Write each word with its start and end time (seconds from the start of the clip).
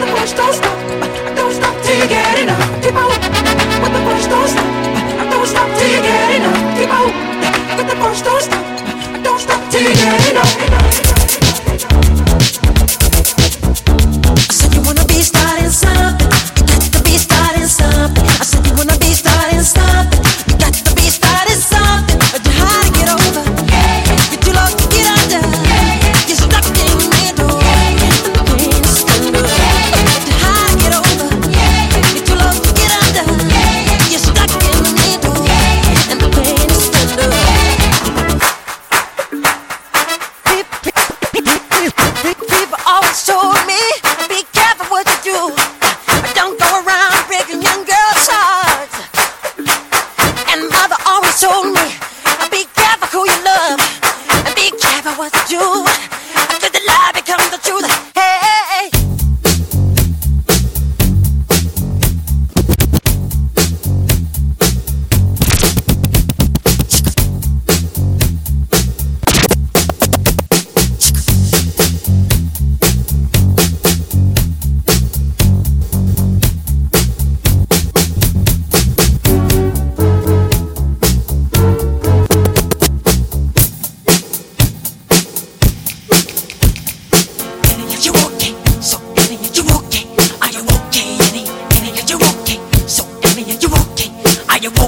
With 0.00 0.08
the 0.10 0.14
push, 0.14 0.32
don't 0.32 0.52
stop. 0.52 0.74
Uh, 1.02 1.34
don't 1.34 1.52
stop 1.52 1.74
till 1.82 1.98
you 1.98 2.06
get 2.08 2.38
enough. 2.38 2.82
Keep 2.84 2.94
on. 2.94 3.08
With 3.82 3.92
the 3.92 4.00
push, 4.08 4.26
don't 4.28 4.46
stop. 4.46 4.64
Uh, 4.64 5.28
don't 5.30 5.46
stop 5.46 5.68
till 5.76 5.88
you 5.88 5.96
get 5.96 6.04
enough. 6.04 6.07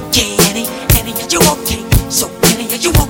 okay, 0.08 0.36
Annie? 0.48 0.66
Annie, 0.98 1.12
are 1.12 1.28
you 1.30 1.40
okay? 1.58 1.84
So, 2.10 2.28
Annie, 2.50 2.68
are 2.72 2.76
you 2.80 2.90
okay? 2.90 3.09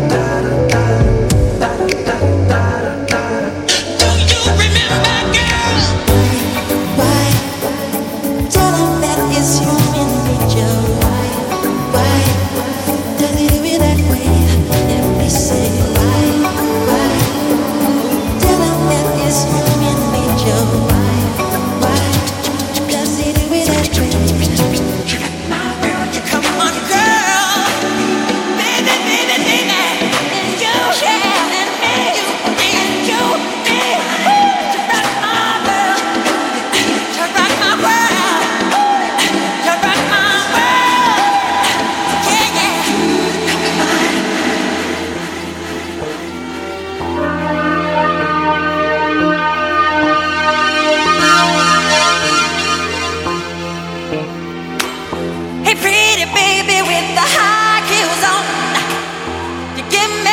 you, 56.21 56.27
baby, 56.33 56.77
with 56.89 57.07
the 57.17 57.25
high 57.37 57.81
heels 57.89 58.23
on. 58.33 59.77
You 59.77 59.83
give 59.91 60.11
me. 60.25 60.30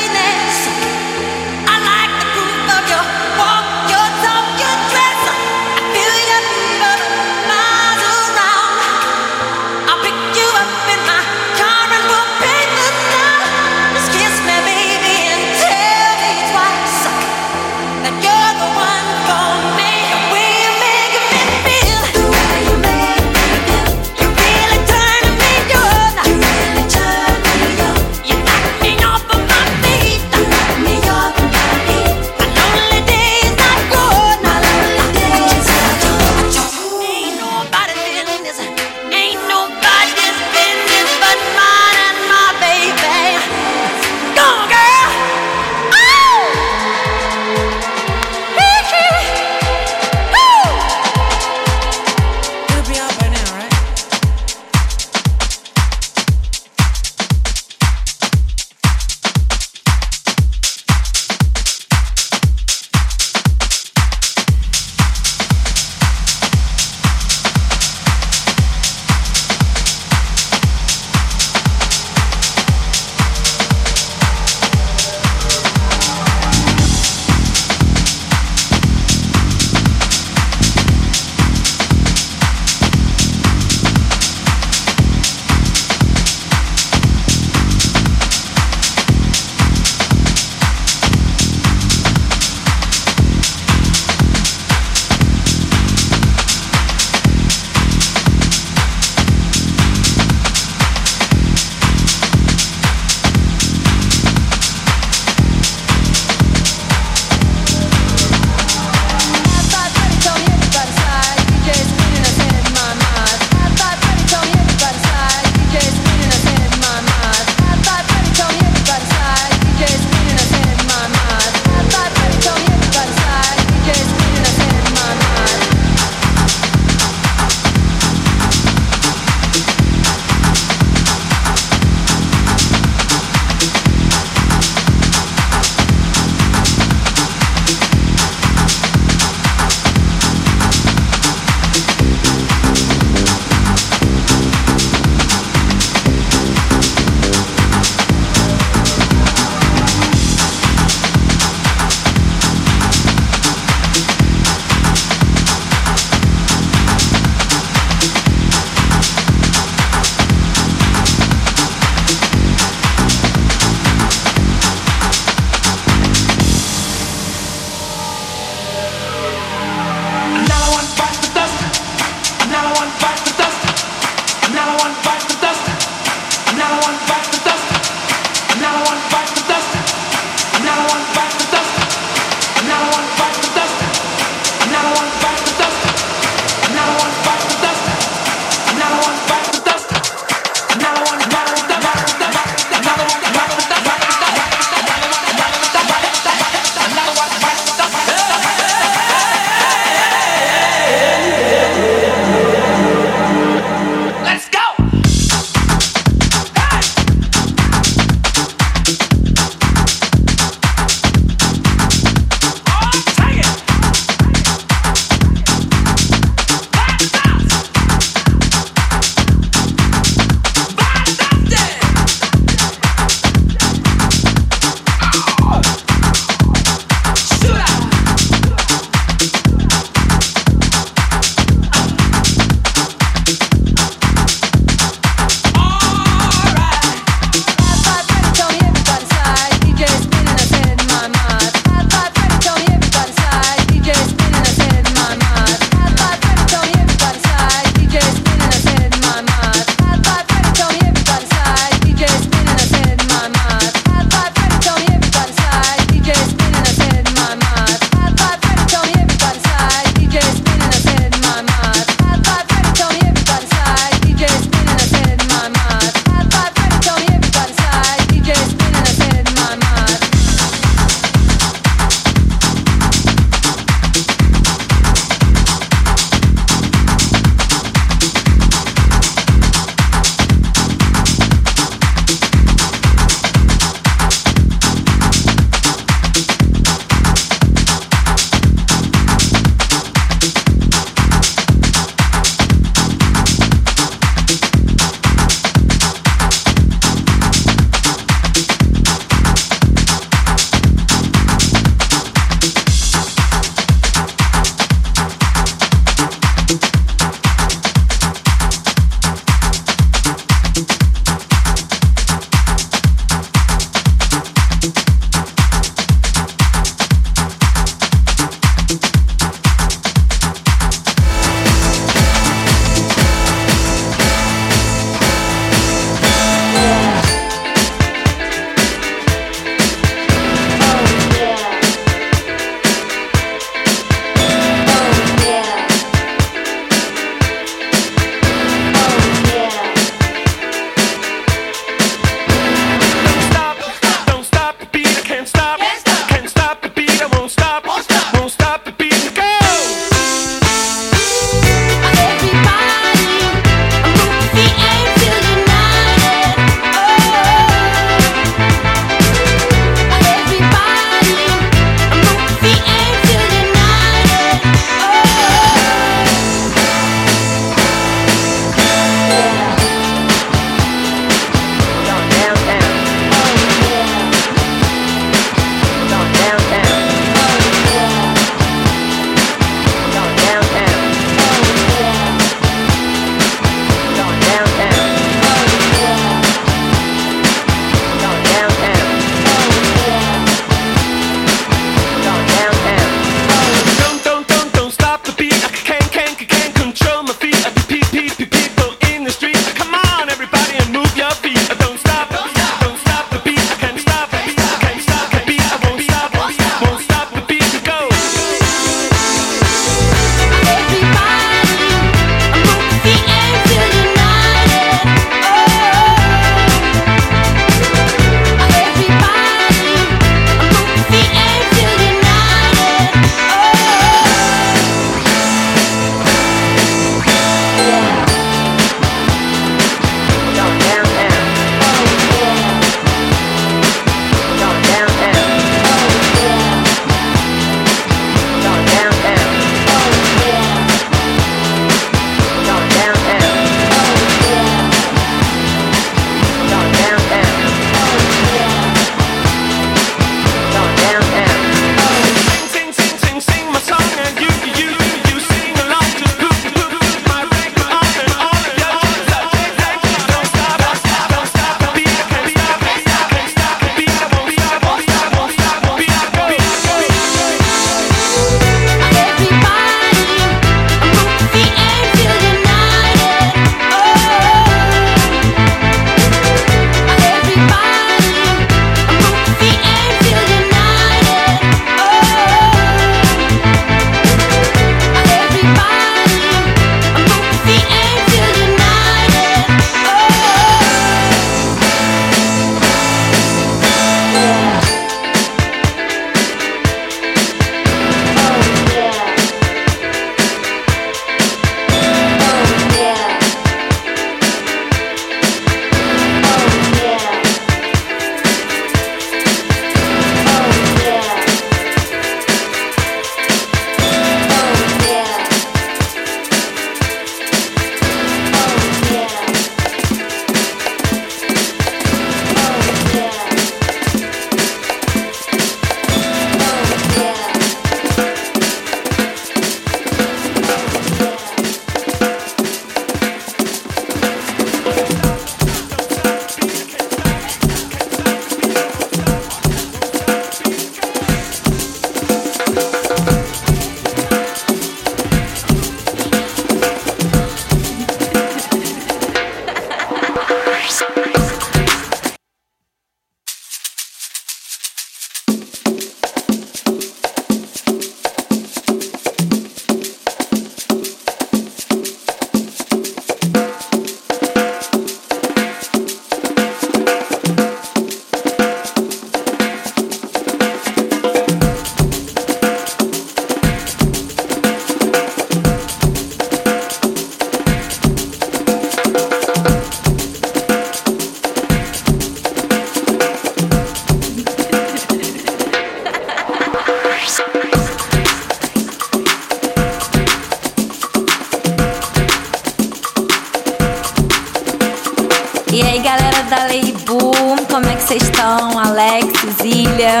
vocês 597.84 598.02
estão? 598.02 598.58
Alex, 598.58 599.06
Zília? 599.42 600.00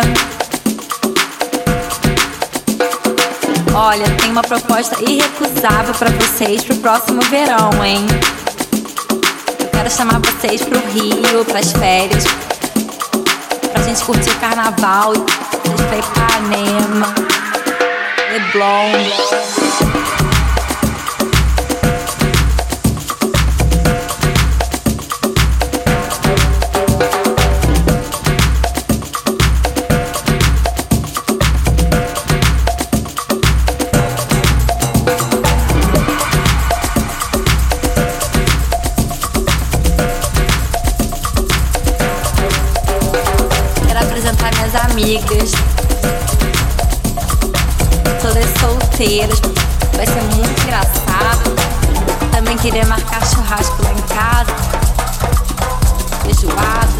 Olha, 3.74 4.06
tem 4.16 4.30
uma 4.32 4.40
proposta 4.42 4.96
irrecusável 5.04 5.92
para 5.94 6.08
vocês 6.12 6.64
pro 6.64 6.76
próximo 6.76 7.20
verão, 7.28 7.84
hein? 7.84 8.06
Eu 9.60 9.66
quero 9.68 9.90
chamar 9.90 10.18
vocês 10.20 10.62
pro 10.62 10.78
Rio, 10.92 11.44
pras 11.44 11.72
férias, 11.72 12.24
pra 13.70 13.82
gente 13.82 14.02
curtir 14.02 14.30
o 14.30 14.36
carnaval, 14.40 15.12
pra 15.12 15.76
gente 15.76 15.82
pra 15.82 15.98
Ipanema, 15.98 17.14
Leblon. 18.32 20.22
amigas, 44.94 45.50
todas 48.22 48.44
solteiras. 48.60 49.40
Vai 49.96 50.06
ser 50.06 50.22
muito 50.36 50.60
engraçado. 50.62 52.30
Também 52.30 52.56
queria 52.58 52.86
marcar 52.86 53.26
churrasco 53.28 53.82
lá 53.82 53.90
em 53.90 54.02
casa, 54.02 54.56
feijoada. 56.22 56.93